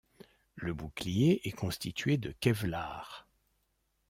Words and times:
Le 0.55 0.73
bouclier 0.73 1.47
est 1.47 1.51
constitué 1.51 2.17
de 2.17 2.31
kevlar. 2.39 3.27